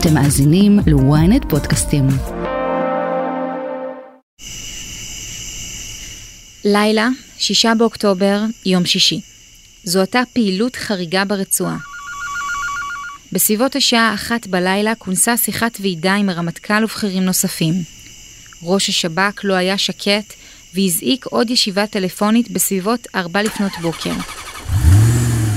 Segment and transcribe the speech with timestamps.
[0.00, 2.06] אתם מאזינים ל-ynet פודקאסטים.
[6.64, 9.20] לילה, שישה באוקטובר, יום שישי.
[9.84, 11.76] זו אותה פעילות חריגה ברצועה.
[13.32, 17.74] בסביבות השעה אחת בלילה כונסה שיחת ועידה עם הרמטכ"ל ובכירים נוספים.
[18.62, 20.34] ראש השב"כ לא היה שקט
[20.74, 24.12] והזעיק עוד ישיבה טלפונית בסביבות ארבע לפנות בוקר.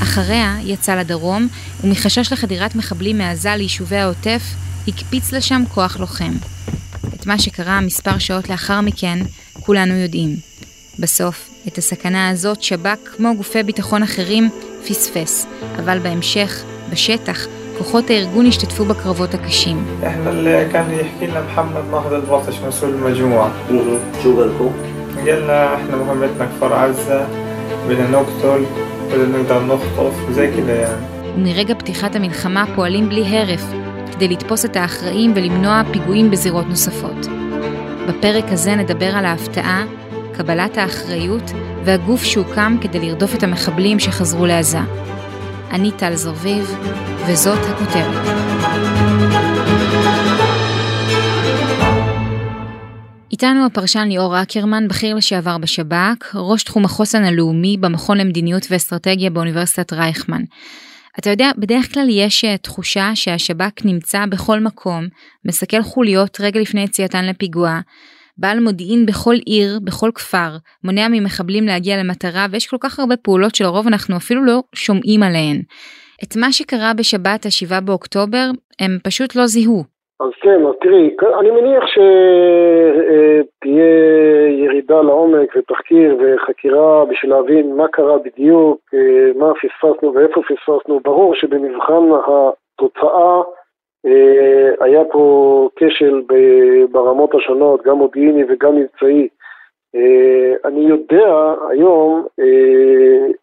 [0.02, 1.48] אחריה יצא לדרום,
[1.84, 4.42] ומחשש לחדירת מחבלים מעזה ליישובי העוטף,
[4.88, 6.32] הקפיץ לשם כוח לוחם.
[7.14, 9.18] את מה שקרה מספר שעות לאחר מכן,
[9.60, 10.36] כולנו יודעים.
[10.98, 14.50] בסוף, את הסכנה הזאת שב"כ, כמו גופי ביטחון אחרים,
[14.88, 15.46] פספס,
[15.78, 17.46] אבל בהמשך, בשטח,
[17.78, 19.86] כוחות הארגון השתתפו בקרבות הקשים.
[20.06, 23.50] احنا اللي كان يحكي لنا محمد ناهض البطش مسؤول المجموعة
[24.22, 24.72] شو قالكم؟
[25.26, 27.28] قالنا احنا مهمتنا كفار عزة
[27.88, 28.64] بدنا نقتل
[29.11, 30.67] ולנו גם לא חטוף, וזה כאילו
[31.79, 33.63] פתיחת המלחמה פועלים בלי הרף,
[34.11, 37.27] כדי לתפוס את האחראים ולמנוע פיגועים בזירות נוספות.
[38.07, 39.83] בפרק הזה נדבר על ההפתעה,
[40.33, 41.51] קבלת האחריות
[41.85, 44.79] והגוף שהוקם כדי לרדוף את המחבלים שחזרו לעזה.
[45.71, 46.75] אני טל זרביב,
[47.27, 48.60] וזאת הכותרת.
[53.43, 59.93] איתנו הפרשן ליאור אקרמן, בכיר לשעבר בשב"כ, ראש תחום החוסן הלאומי במכון למדיניות ואסטרטגיה באוניברסיטת
[59.93, 60.41] רייכמן.
[61.19, 65.07] אתה יודע, בדרך כלל יש אה, תחושה שהשב"כ נמצא בכל מקום,
[65.45, 67.79] מסכל חוליות רגע לפני יציאתן לפיגוע,
[68.37, 73.55] בעל מודיעין בכל עיר, בכל כפר, מונע ממחבלים להגיע למטרה, ויש כל כך הרבה פעולות
[73.55, 75.61] שלרוב אנחנו אפילו לא שומעים עליהן.
[76.23, 79.90] את מה שקרה בשבת ה-7 באוקטובר, הם פשוט לא זיהו.
[80.21, 83.39] אז כן, אז תראי, אני מניח שתהיה
[84.49, 90.99] ירידה לעומק ותחקיר וחקירה בשביל להבין מה קרה בדיוק, אה, מה פספסנו ואיפה פספסנו.
[90.99, 93.41] ברור שבמבחן התוצאה
[94.05, 96.21] אה, היה פה כשל
[96.91, 99.27] ברמות השונות, גם מודיעיני וגם מבצעי.
[99.95, 102.25] אה, אני יודע היום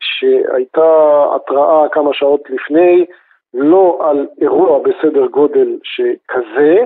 [0.01, 3.07] שהייתה התראה כמה שעות לפני,
[3.55, 6.85] לא על אירוע בסדר גודל שכזה,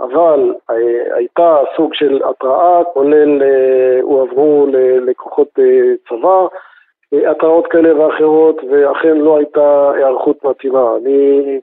[0.00, 6.46] אבל אה, הייתה סוג של התראה, כולל אה, הועברו ללקוחות אה, צבא,
[7.30, 10.96] התראות כאלה ואחרות, ואכן לא הייתה היערכות מתאימה.
[10.96, 11.60] אני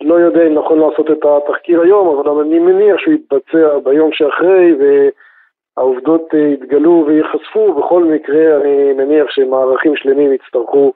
[0.00, 4.74] לא יודע אם נכון לעשות את התחקיר היום, אבל אני מניח שהוא יתבצע ביום שאחרי,
[4.78, 7.74] והעובדות יתגלו וייחשפו.
[7.74, 10.92] בכל מקרה, אני מניח שמערכים שלמים יצטרכו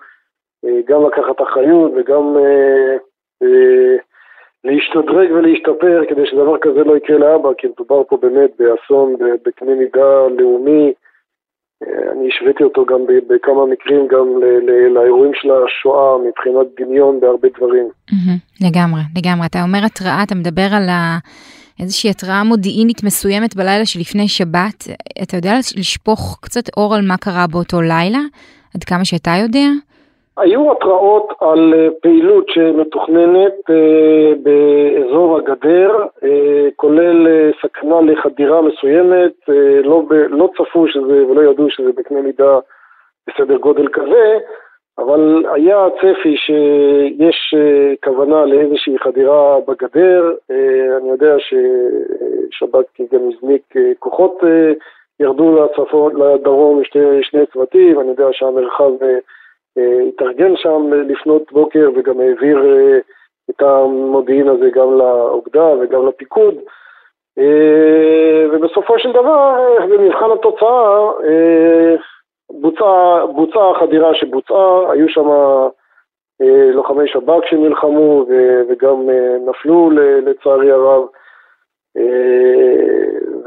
[0.64, 2.96] גם לקחת אחריות וגם אה,
[3.42, 3.96] אה,
[4.64, 9.16] להשתדרג ולהשתפר כדי שדבר כזה לא יקרה לאבא, כי מדובר פה באמת באסון
[9.46, 10.92] בקנה מידה לאומי.
[12.12, 14.26] אני השוויתי אותו גם בכמה מקרים גם
[14.94, 17.88] לאירועים של השואה מבחינת דמיון בהרבה דברים.
[18.60, 19.46] לגמרי, לגמרי.
[19.46, 20.88] אתה אומר התראה, אתה מדבר על
[21.80, 24.88] איזושהי התראה מודיעינית מסוימת בלילה שלפני שבת.
[25.22, 28.20] אתה יודע לשפוך קצת אור על מה קרה באותו לילה?
[28.74, 29.68] עד כמה שאתה יודע?
[30.40, 35.90] היו התראות על אה, פעילות שמתוכננת אה, באזור הגדר,
[36.24, 37.26] אה, כולל
[37.62, 39.32] סכנה לחדירה מסוימת,
[39.84, 42.58] לא, לא צפו שזה ולא ידעו שזה בקנה מידה
[43.28, 44.38] בסדר גודל כזה,
[44.98, 47.54] אבל היה צפי שיש
[48.04, 50.32] כוונה לאיזושהי חדירה בגדר,
[51.00, 54.42] אני יודע ששב"כ גם הזניק כוחות,
[55.20, 58.90] ירדו לצפון, לדרום שני, שני צוותים, אני יודע שהמרחב
[60.08, 62.98] התארגן שם לפנות בוקר וגם העביר אה,
[63.50, 66.54] את המודיעין הזה גם לאוגדה וגם לפיקוד.
[67.38, 71.10] אה, ובסופו של דבר, במבחן התוצאה,
[72.50, 75.28] בוצעה, בוצעה החדירה שבוצעה, היו שם
[76.74, 78.24] לוחמי שב"כ שנלחמו
[78.68, 79.08] וגם
[79.46, 79.90] נפלו
[80.26, 81.02] לצערי הרב.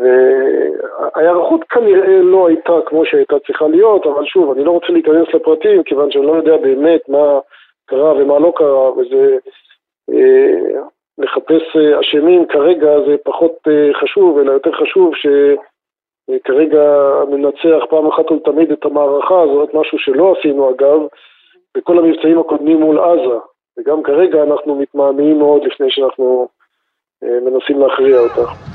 [0.03, 5.83] וההיערכות כנראה לא הייתה כמו שהייתה צריכה להיות, אבל שוב, אני לא רוצה להיכנס לפרטים,
[5.83, 7.39] כיוון שאני לא יודע באמת מה
[7.85, 9.37] קרה ומה לא קרה, וזה...
[10.11, 10.81] אה,
[11.17, 18.31] לחפש אה, אשמים כרגע זה פחות אה, חשוב, אלא יותר חשוב שכרגע ננצח פעם אחת
[18.31, 20.99] ולתמיד את המערכה הזאת, משהו שלא עשינו אגב,
[21.77, 23.37] בכל המבצעים הקודמים מול עזה,
[23.77, 26.47] וגם כרגע אנחנו מתמהמהים מאוד לפני שאנחנו
[27.21, 28.72] מנסים להכריע אותה.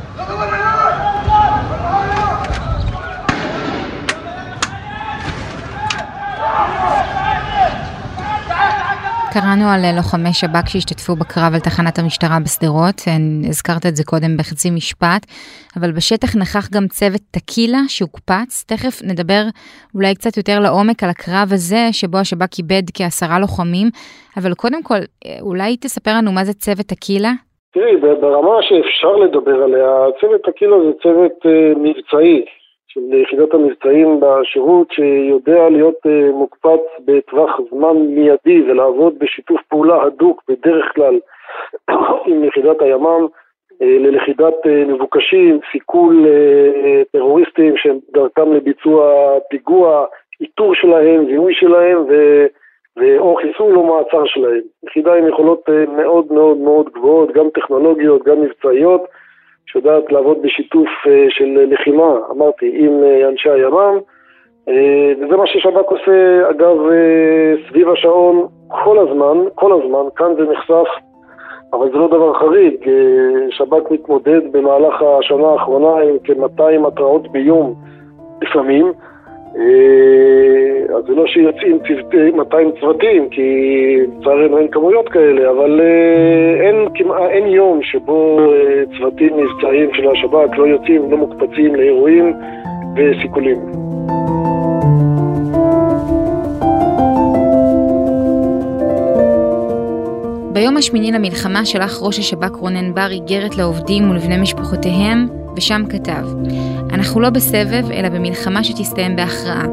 [9.40, 13.12] קראנו על אה, לוחמי שב"כ שהשתתפו בקרב על תחנת המשטרה בשדרות, אה,
[13.50, 15.22] הזכרת את זה קודם בחצי משפט,
[15.76, 19.42] אבל בשטח נכח גם צוות טקילה שהוקפץ, תכף נדבר
[19.94, 23.88] אולי קצת יותר לעומק על הקרב הזה, שבו השב"כ איבד כעשרה לוחמים,
[24.38, 27.32] אבל קודם כל, אה, אולי תספר לנו מה זה צוות טקילה?
[27.74, 31.36] תראי, ברמה שאפשר לדבר עליה, צוות הקילה זה צוות
[31.84, 32.44] מבצעי
[32.98, 40.42] של יחידת המבצעים בשירות שיודע להיות uh, מוקפץ בטווח זמן מיידי ולעבוד בשיתוף פעולה הדוק
[40.48, 41.18] בדרך כלל
[42.26, 46.26] עם יחידת הימ"מ uh, ללכידת uh, מבוקשים, סיכול
[47.12, 50.04] טרוריסטים שהם דרכם לביצוע פיגוע,
[50.40, 52.46] איתור שלהם, זיהוי שלהם ו...
[53.18, 54.60] או חיסול או מעצר שלהם.
[54.86, 59.02] יחידה עם יכולות אה, מאוד מאוד מאוד גבוהות, גם טכנולוגיות, גם מבצעיות,
[59.72, 63.98] שיודעת לעבוד בשיתוף אה, של לחימה, אמרתי, עם אה, אנשי הימ"מ,
[65.20, 66.76] וזה מה ששב"כ עושה, אגב,
[67.68, 70.88] סביב השעון כל הזמן, כל הזמן, כאן זה נחשף,
[71.72, 72.74] אבל זה לא דבר חריג,
[73.50, 77.74] שב"כ מתמודד במהלך השנה האחרונה עם כ-200 התראות ביום
[78.42, 78.92] לפעמים, אה,
[80.98, 81.78] אז זה לא שיוצאים
[82.36, 83.42] 200 צוותים, כי
[84.20, 90.08] לצערנו אין כמויות כאלה, אבל אה, אין, כמעט, אין יום שבו אה, צוותים מבצעיים של
[90.08, 92.34] השב"כ לא יוצאים, לא מוקפצים לאירועים
[92.96, 93.58] וסיכולים.
[100.52, 105.26] ביום השמיני למלחמה שלח ראש השב"כ רונן בר איגרת לעובדים ולבני משפחותיהם,
[105.58, 106.26] ושם כתב:
[106.92, 109.64] אנחנו לא בסבב, אלא במלחמה שתסתיים בהכרעה.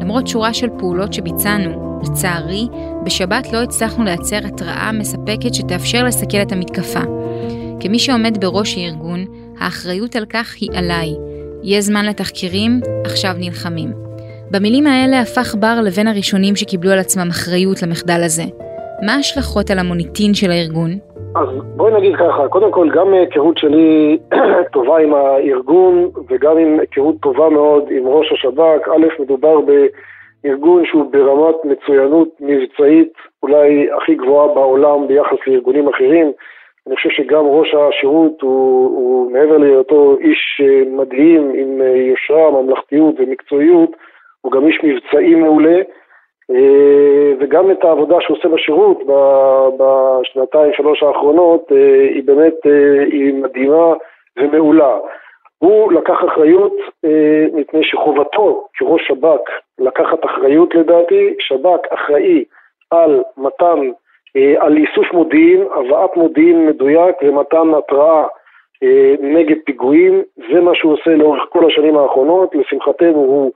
[0.00, 2.66] למרות שורה של פעולות שביצענו, לצערי,
[3.04, 7.00] בשבת לא הצלחנו לייצר התראה מספקת שתאפשר לסכל את המתקפה.
[7.80, 9.24] כמי שעומד בראש הארגון,
[9.58, 11.14] האחריות על כך היא עליי.
[11.62, 13.92] יהיה זמן לתחקירים, עכשיו נלחמים.
[14.50, 18.44] במילים האלה הפך בר לבין הראשונים שקיבלו על עצמם אחריות למחדל הזה.
[19.02, 20.98] מה ההשלכות על המוניטין של הארגון?
[21.34, 24.18] אז בואי נגיד ככה, קודם כל גם היכרות שלי
[24.72, 31.12] טובה עם הארגון וגם עם היכרות טובה מאוד עם ראש השב"כ, א', מדובר בארגון שהוא
[31.12, 33.12] ברמת מצוינות מבצעית
[33.42, 36.32] אולי הכי גבוהה בעולם ביחס לארגונים אחרים.
[36.86, 42.50] אני חושב שגם ראש השירות הוא, הוא מעבר להיותו איש אה, מדהים עם אה, יושרה,
[42.50, 43.90] ממלכתיות ומקצועיות,
[44.40, 45.80] הוא גם איש מבצעי מעולה.
[46.54, 49.02] אה, וגם את העבודה שהוא עושה בשירות
[49.76, 53.92] בשנתיים שלוש האחרונות אה, היא באמת אה, היא מדהימה
[54.38, 54.96] ומעולה.
[55.58, 56.72] הוא לקח אחריות
[57.52, 62.44] מפני שחובתו כראש שב"כ לקחת אחריות לדעתי, שב"כ אחראי
[62.90, 63.80] על מתן,
[64.58, 68.24] על איסוף מודיעין, הבאת מודיעין מדויק ומתן התראה
[69.20, 70.22] נגד פיגועים,
[70.52, 73.52] זה מה שהוא עושה לאורך כל השנים האחרונות, לשמחתנו הוא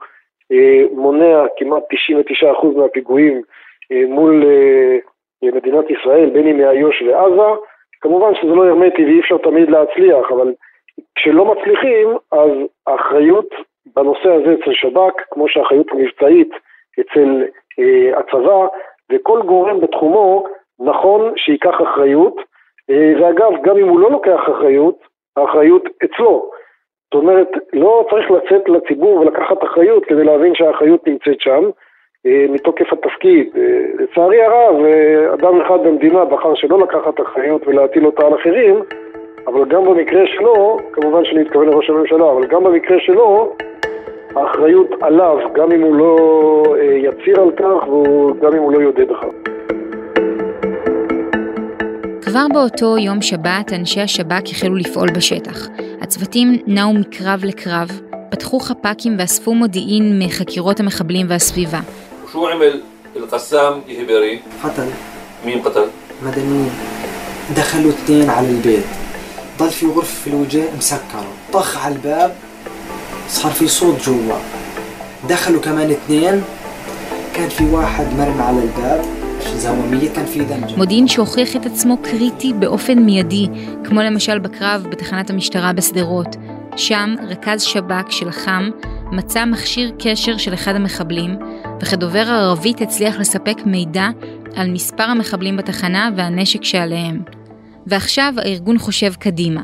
[0.91, 1.83] מונע כמעט
[2.63, 3.41] 99% מהפיגועים
[3.91, 4.97] אה, מול אה,
[5.51, 7.61] מדינת ישראל, בין אם מאיו"ש ועזה.
[8.01, 10.53] כמובן שזה לא הרמטי ואי אפשר תמיד להצליח, אבל
[11.15, 12.51] כשלא מצליחים, אז
[12.87, 13.49] האחריות
[13.95, 16.49] בנושא הזה אצל שב"כ, כמו שהאחריות המבצעית
[16.99, 17.45] אצל
[17.79, 18.67] אה, הצבא,
[19.11, 20.47] וכל גורם בתחומו
[20.79, 22.35] נכון שייקח אחריות,
[22.89, 24.97] אה, ואגב, גם אם הוא לא לוקח אחריות,
[25.37, 26.49] האחריות אצלו.
[27.13, 31.63] זאת אומרת, לא צריך לצאת לציבור ולקחת אחריות כדי להבין שהאחריות נמצאת שם,
[32.25, 33.47] אה, מתוקף התפקיד.
[33.57, 33.63] אה,
[33.99, 38.75] לצערי הרב, אה, אדם אחד במדינה בחר שלא לקחת אחריות ולהטיל אותה על אחרים,
[39.47, 43.53] אבל גם במקרה שלו, כמובן שאני מתכוון לראש הממשלה, אבל גם במקרה שלו,
[44.35, 46.15] האחריות עליו, גם אם הוא לא
[46.79, 49.29] יצהיר על כך וגם אם הוא לא יודד אחר.
[52.21, 55.86] כבר באותו יום שבת אנשי השב"כ החלו לפעול בשטח.
[56.16, 58.00] הצוותים נעו מקרב לקרב,
[58.30, 61.80] פתחו חפ"קים ואספו מודיעין מחקירות המחבלים והסביבה.
[62.32, 62.80] شو عمل
[63.16, 64.88] القسام يهبري؟ قتل
[65.44, 65.86] مين قتل؟
[66.22, 66.70] مدنيين
[67.56, 68.84] دخلوا اثنين على البيت
[69.58, 72.34] ضل في غرفة في الوجه مسكرة طخ على الباب
[73.28, 74.38] صار في صوت جوا
[75.28, 76.42] دخلوا كمان اثنين
[77.34, 79.15] كان في واحد مرمى على الباب
[80.77, 83.47] מודיעין שהוכיח את עצמו קריטי באופן מיידי,
[83.83, 86.35] כמו למשל בקרב בתחנת המשטרה בשדרות.
[86.77, 88.69] שם רכז שב"כ שלחם
[89.11, 91.35] מצא מכשיר קשר של אחד המחבלים,
[91.81, 94.09] וכדובר ערבית הצליח לספק מידע
[94.55, 97.21] על מספר המחבלים בתחנה והנשק שעליהם.
[97.87, 99.61] ועכשיו הארגון חושב קדימה.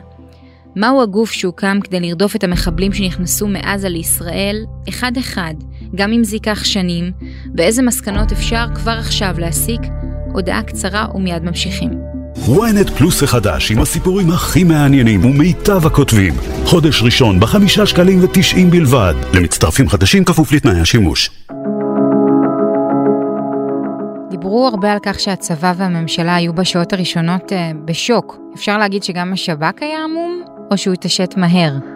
[0.76, 5.54] מהו הגוף שהוקם כדי לרדוף את המחבלים שנכנסו מעזה לישראל, אחד-אחד,
[5.96, 7.12] גם אם זה ייקח שנים,
[7.58, 9.82] ואיזה מסקנות אפשר כבר עכשיו להסיק,
[10.34, 11.90] הודעה קצרה ומיד ממשיכים.
[12.36, 16.34] ynet פלוס החדש עם הסיפורים הכי מעניינים ומיטב הכותבים.
[16.66, 19.14] חודש ראשון בחמישה שקלים ותשעים בלבד.
[19.34, 21.30] למצטרפים חדשים כפוף לתנאי השימוש.
[24.30, 28.38] דיברו הרבה על כך שהצבא והממשלה היו בשעות הראשונות אה, בשוק.
[28.56, 31.93] אפשר להגיד שגם השב"כ היה עמום, או שהוא התעשת מהר?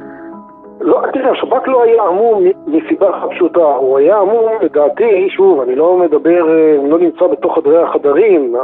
[1.28, 5.98] תראה, השב"כ לא היה אמור מסיבה אחת פשוטה, הוא היה אמור, לדעתי, שוב, אני לא
[5.98, 8.62] מדבר, אה, לא נמצא בתוך חדרי החדרים, אה,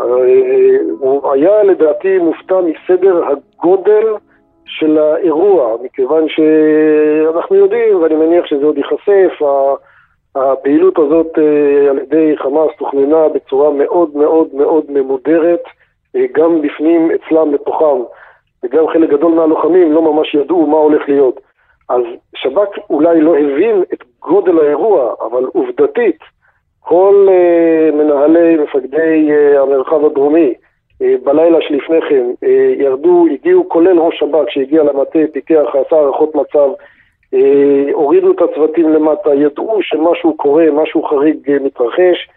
[0.99, 4.05] הוא היה לדעתי מופתע מסדר הגודל
[4.65, 9.41] של האירוע, מכיוון שאנחנו יודעים, ואני מניח שזה עוד ייחשף,
[10.35, 15.63] הפעילות הזאת אה, על ידי חמאס תוכננה בצורה מאוד מאוד מאוד ממודרת,
[16.31, 18.01] גם בפנים אצלם לתוכם,
[18.63, 21.52] וגם חלק גדול מהלוחמים לא ממש ידעו מה הולך להיות.
[21.89, 22.01] אז
[22.35, 26.19] שב"כ אולי לא הבין את גודל האירוע, אבל עובדתית,
[26.79, 32.47] כל uh, מנהלי, מפקדי uh, המרחב הדרומי, uh, בלילה שלפני כן, uh,
[32.81, 36.69] ירדו, הגיעו, כולל ראש שב"כ שהגיע למטה, פיקח, עשה הערכות מצב,
[37.35, 37.37] uh,
[37.93, 42.29] הורידו את הצוותים למטה, ידעו שמשהו קורה, משהו חריג uh, מתרחש,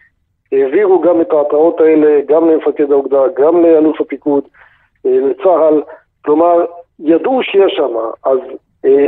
[0.53, 5.83] העבירו גם את ההתראות האלה, גם למפקד האוגדה, גם לאלוף הפיקוד, uh, לצה"ל,
[6.25, 6.65] כלומר,
[6.99, 8.55] ידעו שיש שם, אז אה,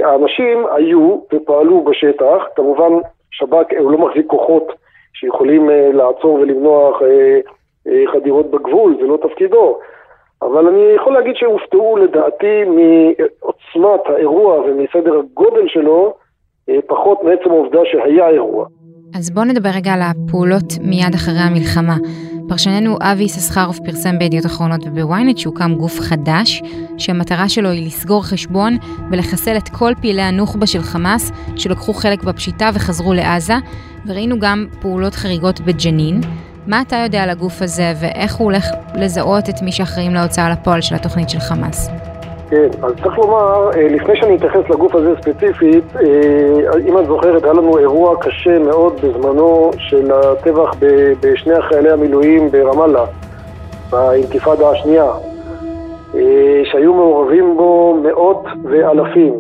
[0.05, 2.93] האנשים היו ופעלו בשטח, כמובן
[3.31, 4.73] שב"כ הוא לא מחזיק כוחות
[5.15, 9.79] שיכולים אה, לעצור ולמנוע אה, חדירות בגבול, זה לא תפקידו.
[10.43, 16.15] אבל אני יכול להגיד שהופתעו לדעתי מעוצמת האירוע ומסדר הגודל שלו,
[16.87, 18.67] פחות מעצם העובדה שהיה אירוע.
[19.15, 21.97] אז בואו נדבר רגע על הפעולות מיד אחרי המלחמה.
[22.49, 26.63] פרשננו אבי יששכרוף פרסם בידיעות אחרונות ובוויינט שהוקם גוף חדש,
[26.99, 28.77] שהמטרה שלו היא לסגור חשבון
[29.11, 33.55] ולחסל את כל פעילי הנוח'בה של חמאס שלקחו חלק בפשיטה וחזרו לעזה,
[34.07, 36.21] וראינו גם פעולות חריגות בג'נין.
[36.67, 40.81] מה אתה יודע על הגוף הזה ואיך הוא הולך לזהות את מי שאחראים להוצאה לפועל
[40.81, 42.08] של התוכנית של חמאס?
[42.51, 47.45] כן, אז צריך לומר, אה, לפני שאני אתייחס לגוף הזה ספציפית, אה, אם את זוכרת,
[47.45, 50.71] היה לנו אירוע קשה מאוד בזמנו של הטבח
[51.21, 53.05] בשני החיילי המילואים ברמאללה,
[53.91, 55.11] באינתיפאדה השנייה,
[56.15, 56.21] אה,
[56.65, 59.35] שהיו מעורבים בו מאות ואלפים.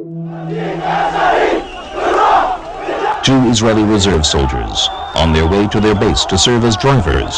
[3.22, 4.78] Two Israeli reserve soldiers,
[5.22, 7.34] on their way to their base to serve as drivers,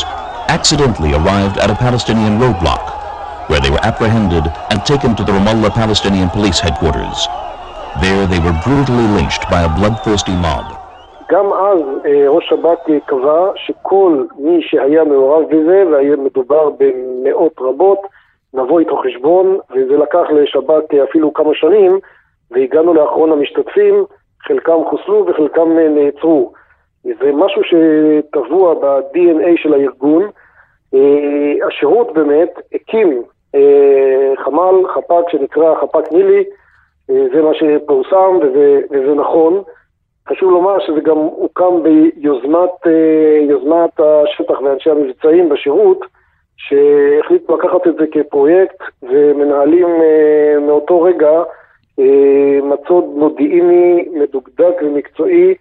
[0.56, 2.99] accidentally arrived at a Palestinian roadblock
[3.50, 7.18] where they were apprehended and taken to the Ramallah Palestinian police headquarters.
[8.04, 10.66] There they were brutally lynched by a bloodthirsty mob.
[11.30, 11.80] גם אז
[12.28, 17.98] ראש שב"כ קבע שכל מי שהיה מעורב בזה, והיה מדובר במאות רבות,
[18.54, 21.98] נבוא איתו חשבון, וזה לקח לשב"כ אפילו כמה שנים,
[22.50, 24.04] והגענו לאחרון המשתתפים,
[24.42, 26.52] חלקם חוסלו וחלקם נעצרו.
[27.04, 30.22] זה משהו שטבוע ב-DNA של הארגון.
[31.66, 33.39] השירות באמת הקים אה,
[34.44, 36.44] חמ"ל, חפ"ק שנקרא חפ"ק נילי,
[37.10, 39.62] אה, זה מה שפורסם וזה, וזה נכון.
[40.28, 42.86] חשוב לומר שזה גם הוקם ביוזמת
[44.00, 46.00] אה, השטח ואנשי המבצעים בשירות,
[46.56, 49.88] שהחליטו לקחת את זה כפרויקט ומנהלים
[50.60, 51.42] מאותו רגע
[52.62, 55.54] מצוד מודיעיני מדוקדק ומקצועי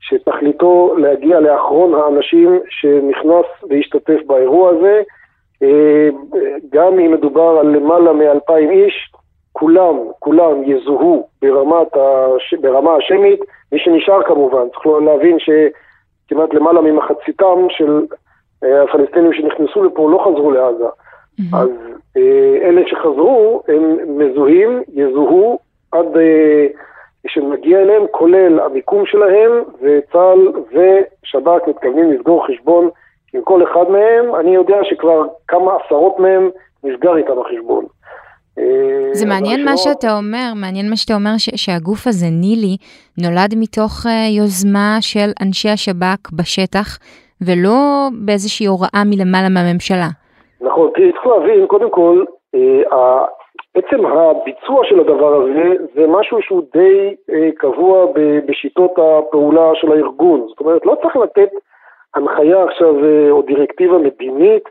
[0.00, 5.02] שתכליתו להגיע לאחרון האנשים שנכנס והשתתף באירוע הזה.
[5.62, 6.08] אה,
[6.72, 9.12] גם אם מדובר על למעלה מאלפיים איש,
[9.52, 12.54] כולם, כולם יזוהו ברמת הש...
[12.54, 13.40] ברמה השמית,
[13.72, 18.06] מי שנשאר כמובן, צריך להבין שכמעט למעלה ממחציתם של
[18.64, 20.84] אה, הפלסטינים שנכנסו לפה לא חזרו לעזה.
[20.84, 21.56] Mm-hmm.
[21.56, 21.68] אז
[22.16, 25.58] אה, אלה שחזרו הם מזוהים, יזוהו
[25.92, 26.06] עד
[27.26, 32.90] שנגיע אליהם, כולל המיקום שלהם, וצה"ל ושב"כ מתכוונים לסגור חשבון
[33.34, 36.50] עם כל אחד מהם, אני יודע שכבר כמה עשרות מהם
[36.84, 37.84] נסגר איתם החשבון.
[38.58, 38.64] אה,
[39.12, 42.76] זה מעניין מה שאתה אומר, מעניין מה שאתה אומר ש- שהגוף הזה, נילי,
[43.18, 44.08] נולד מתוך uh,
[44.38, 46.98] יוזמה של אנשי השב"כ בשטח,
[47.46, 47.78] ולא
[48.26, 50.08] באיזושהי הוראה מלמעלה מהממשלה.
[50.60, 52.24] נכון, תראי, צריך להבין, קודם כל,
[52.56, 52.94] uh,
[53.74, 57.14] עצם הביצוע של הדבר הזה זה משהו שהוא די
[57.58, 60.44] קבוע ב- בשיטות הפעולה של הארגון.
[60.48, 61.48] זאת אומרת, לא צריך לתת
[62.14, 64.62] הנחיה עכשיו אה, או דירקטיבה מדינית,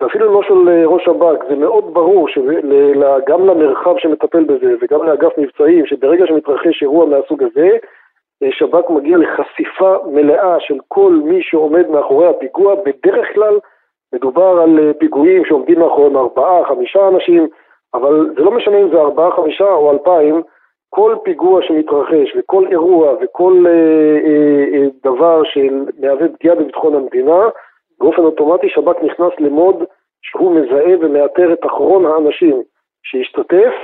[0.00, 5.38] ואפילו לא של אה, ראש שב"כ, זה מאוד ברור שגם למרחב שמטפל בזה וגם לאגף
[5.38, 7.68] מבצעים, שברגע שמתרחש אירוע מהסוג הזה,
[8.42, 13.58] אה, שב"כ מגיע לחשיפה מלאה של כל מי שעומד מאחורי הפיגוע, בדרך כלל
[14.14, 17.48] מדובר על פיגועים שעומדים מאחוריהם ארבעה, חמישה אנשים,
[17.94, 20.42] אבל זה לא משנה אם זה ארבעה, חמישה או אלפיים,
[20.90, 27.48] כל פיגוע שמתרחש וכל אירוע וכל אה, אה, אה, דבר שמהווה פגיעה בביטחון המדינה,
[28.00, 29.84] באופן אוטומטי שב"כ נכנס למוד
[30.22, 32.62] שהוא מזהה ומאתר את אחרון האנשים
[33.02, 33.74] שהשתתף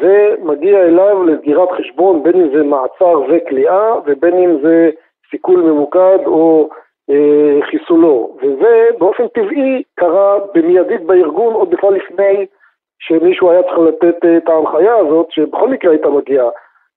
[0.00, 4.90] ומגיע אליו לסגירת חשבון, בין אם זה מעצר וכליאה ובין אם זה
[5.30, 6.68] סיכול ממוקד או
[7.10, 8.36] אה, חיסולו.
[8.42, 12.46] וזה באופן טבעי קרה במיידית בארגון עוד בכלל לפני
[12.98, 16.48] שמישהו היה צריך לתת אה, את ההנחיה הזאת, שבכל מקרה הייתה מגיעה.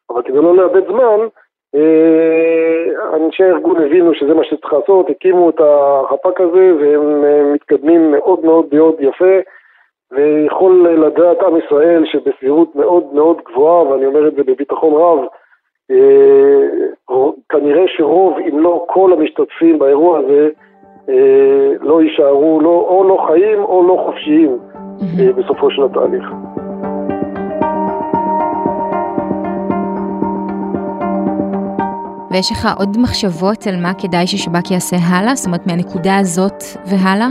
[0.10, 1.28] אבל כדי לא לאבד זמן,
[1.76, 8.12] אה, אנשי הארגון הבינו שזה מה שצריך לעשות, הקימו את החפ"ק הזה והם אה, מתקדמים
[8.12, 9.36] מאוד מאוד מאוד יפה
[10.12, 15.20] ויכול לדעת עם ישראל שבסבירות מאוד מאוד גבוהה, ואני אומר את זה בביטחון רב,
[17.50, 20.50] כנראה שרוב, אם לא כל המשתתפים באירוע הזה,
[21.82, 24.58] לא יישארו לא, או לא חיים או לא חופשיים
[25.38, 26.24] בסופו של התהליך.
[32.32, 35.36] ויש לך עוד מחשבות על מה כדאי ששב"כ יעשה הלאה?
[35.36, 37.28] זאת אומרת, מהנקודה הזאת והלאה?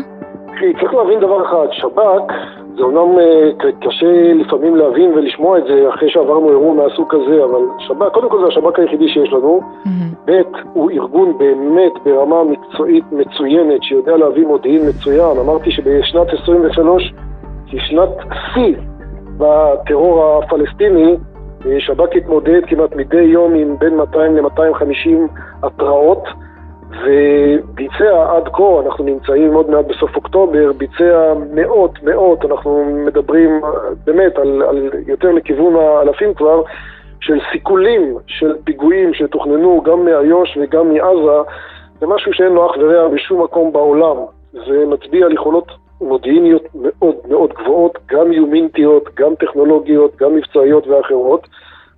[0.46, 2.32] תראי, צריך להבין דבר אחד, שב"כ,
[2.76, 3.50] זה אומנם אה,
[3.80, 8.40] קשה לפעמים להבין ולשמוע את זה אחרי שעברנו אירוע מהסוג כזה, אבל שב"כ, קודם כל
[8.40, 9.60] זה השב"כ היחידי שיש לנו,
[10.30, 15.38] ב', הוא ארגון באמת ברמה מקצועית מצוינת, שיודע להביא מודיעין מצוין.
[15.38, 17.12] אמרתי שבשנת 23
[17.66, 18.08] היא שנת
[18.54, 18.76] שיא
[19.38, 21.16] בטרור הפלסטיני,
[21.78, 26.24] שב"כ התמודד כמעט מדי יום עם בין 200 ל-250 התראות
[26.90, 33.60] וביצע עד כה, אנחנו נמצאים עוד מעט בסוף אוקטובר, ביצע מאות, מאות, אנחנו מדברים
[34.06, 36.62] באמת על, על יותר לכיוון האלפים כבר,
[37.20, 41.50] של סיכולים של פיגועים שתוכננו גם מאיו"ש וגם מעזה,
[42.00, 44.16] זה משהו שאין לו אח ורע בשום מקום בעולם.
[44.52, 51.46] זה מצביע על יכולות מודיעיניות מאוד מאוד גבוהות, גם יומינטיות, גם טכנולוגיות, גם מבצעיות ואחרות.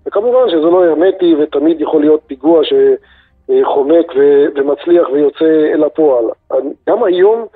[0.06, 4.12] וכמובן שזה לא הרמטי ותמיד יכול להיות פיגוע שחומק
[4.54, 6.24] ומצליח ויוצא אל הפועל.
[6.88, 7.46] גם היום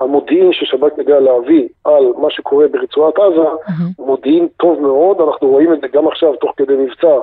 [0.00, 3.48] המודיעין ששב"כ יודע להביא על מה שקורה ברצועת עזה
[3.96, 7.18] הוא מודיעין טוב מאוד, אנחנו רואים את זה גם עכשיו תוך כדי מבצע,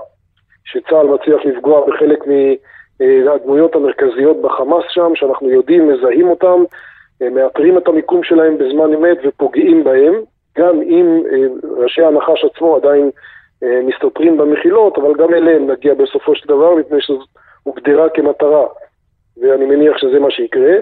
[0.65, 2.23] שצה"ל מצליח לפגוע בחלק
[2.99, 6.63] מהדמויות המרכזיות בחמאס שם, שאנחנו יודעים, מזהים אותם,
[7.21, 10.13] מאתרים את המיקום שלהם בזמן אמת ופוגעים בהם,
[10.57, 13.09] גם אם אה, ראשי הנחש עצמו עדיין
[13.63, 17.19] אה, מסתתרים במחילות, אבל גם אליהם נגיע בסופו של דבר, מפני שזו
[17.63, 18.65] הוגדרה כמטרה,
[19.41, 20.73] ואני מניח שזה מה שיקרה.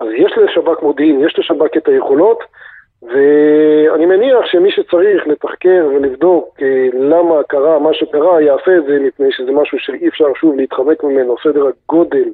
[0.00, 2.38] אז יש לשב"כ מודיעין, יש לשב"כ את היכולות,
[3.02, 9.28] ואני מניח שמי שצריך לתחקר ולבדוק אה, למה קרה מה שקרה, יעשה את זה, מפני
[9.32, 11.34] שזה משהו שאי אפשר שוב להתחמק ממנו.
[11.44, 12.28] סדר הגודל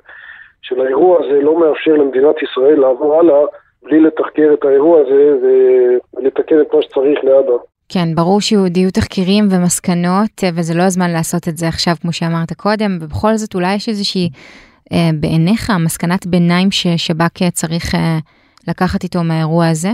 [0.62, 3.40] של האירוע הזה לא מאפשר למדינת ישראל לעבור הלאה
[3.82, 7.56] בלי לתחקר את האירוע הזה ולתקן את מה שצריך לאבא.
[7.88, 12.52] כן, ברור שיהיו תחקירים ומסקנות, אה, וזה לא הזמן לעשות את זה עכשיו, כמו שאמרת
[12.52, 14.28] קודם, ובכל זאת אולי יש איזושהי,
[15.20, 18.18] בעיניך, מסקנת ביניים ששב"כ צריך אה,
[18.68, 19.88] לקחת איתו מהאירוע הזה?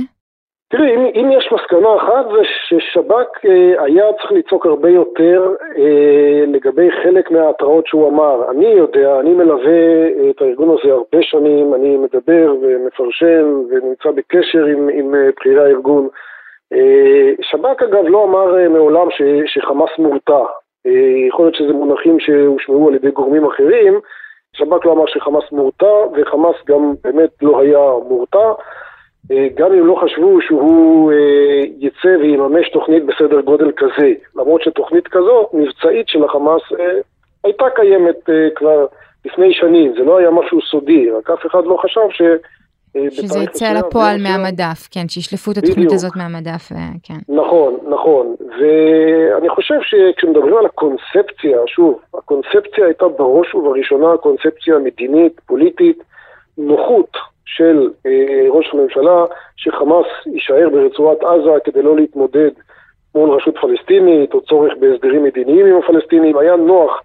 [0.70, 6.44] תראי, אם, אם יש מסקנה אחת זה ששב"כ אה, היה צריך לצעוק הרבה יותר אה,
[6.46, 8.50] לגבי חלק מההתראות שהוא אמר.
[8.50, 14.88] אני יודע, אני מלווה את הארגון הזה הרבה שנים, אני מדבר ומפרשן ונמצא בקשר עם,
[14.92, 16.08] עם בכירי הארגון.
[16.72, 20.42] אה, שב"כ אגב לא אמר אה, מעולם ש, שחמאס מורתע.
[20.86, 24.00] אה, יכול להיות שזה מונחים שהושמעו על ידי גורמים אחרים.
[24.58, 28.52] שב"כ לא אמר שחמאס מורתע, וחמאס גם באמת לא היה מורתע.
[29.54, 31.12] גם אם לא חשבו שהוא
[31.78, 34.12] יצא ויממש תוכנית בסדר גודל כזה.
[34.36, 36.62] למרות שתוכנית כזאת, מבצעית של החמאס,
[37.44, 38.86] הייתה קיימת כבר
[39.24, 39.92] לפני שנים.
[39.98, 42.22] זה לא היה משהו סודי, רק אף אחד לא חשב ש...
[43.04, 47.34] אה, שזה יצא לפועל מהמדף, כן, שישלפו את התוכנית הזאת מהמדף, אה, כן.
[47.34, 56.02] נכון, נכון, ואני חושב שכשמדברים על הקונספציה, שוב, הקונספציה הייתה בראש ובראשונה קונספציה מדינית, פוליטית,
[56.58, 59.24] נוחות של אה, ראש הממשלה,
[59.56, 62.50] שחמאס יישאר ברצועת עזה כדי לא להתמודד
[63.14, 67.02] מול רשות פלסטינית, או צורך בהסדרים מדיניים עם הפלסטינים, היה נוח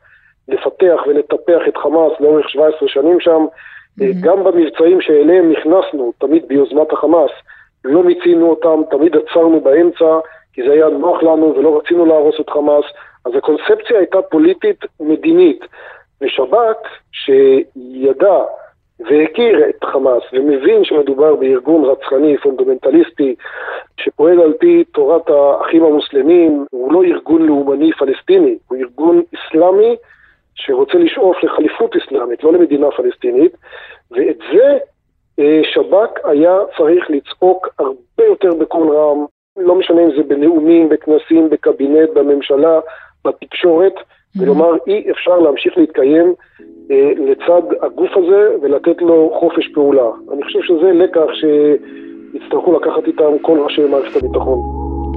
[0.48, 3.46] לפתח ולטפח את חמאס לאורך 17 שנים שם,
[4.00, 4.04] Mm-hmm.
[4.22, 7.32] גם במבצעים שאליהם נכנסנו, תמיד ביוזמת החמאס,
[7.86, 10.20] לא מיצינו אותם, תמיד עצרנו באמצע,
[10.54, 12.86] כי זה היה נוח לנו ולא רצינו להרוס את חמאס,
[13.26, 15.66] אז הקונספציה הייתה פוליטית מדינית.
[16.22, 18.44] ושב"כ, שידע
[19.00, 23.36] והכיר את חמאס ומבין שמדובר בארגון רצחני, פונדמנטליסטי,
[23.98, 29.96] שפועל על פי תורת האחים המוסלמים, הוא לא ארגון לאומני פלסטיני, הוא ארגון אסלאמי
[30.56, 33.52] שרוצה לשאוף לחליפות אסלאמית, לא למדינה פלסטינית,
[34.12, 34.78] ואת זה
[35.40, 39.26] אה, שב"כ היה צריך לצעוק הרבה יותר בקול רם,
[39.58, 42.80] לא משנה אם זה בנאומים, בכנסים, בקבינט, בממשלה,
[43.26, 44.42] בתקשורת, mm-hmm.
[44.42, 46.34] ולומר אי אפשר להמשיך להתקיים
[46.92, 50.10] אה, לצד הגוף הזה ולתת לו חופש פעולה.
[50.34, 54.60] אני חושב שזה לקח שיצטרכו לקחת איתם כל ראשי מערכת הביטחון.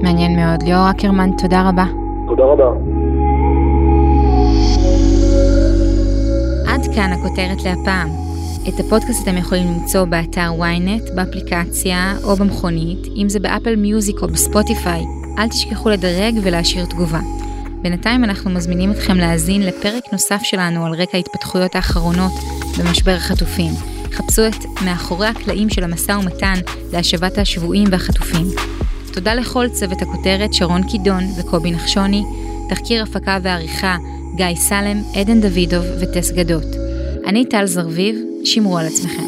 [0.03, 0.63] מעניין מאוד.
[0.63, 1.85] ליאור אקרמן, תודה רבה.
[2.27, 3.06] תודה רבה.
[6.97, 8.09] כאן הכותרת להפעם.
[8.67, 14.27] את הפודקאסט אתם יכולים למצוא באתר ynet, באפליקציה או במכונית, אם זה באפל מיוזיק או
[14.27, 15.05] בספוטיפיי.
[15.37, 17.19] אל תשכחו לדרג ולהשאיר תגובה.
[17.81, 22.33] בינתיים אנחנו מזמינים אתכם להאזין לפרק נוסף שלנו על רקע ההתפתחויות האחרונות
[22.79, 23.71] במשבר החטופים.
[24.11, 26.59] חפשו את מאחורי הקלעים של המשא ומתן
[26.93, 28.47] להשבת השבויים והחטופים.
[29.13, 32.23] תודה לכל צוות הכותרת שרון קידון וקובי נחשוני,
[32.69, 33.97] תחקיר הפקה ועריכה
[34.35, 36.86] גיא סלם, עדן דוידוב וטס גדות.
[37.27, 39.23] אני טל זרביב, שמרו על עצמכם.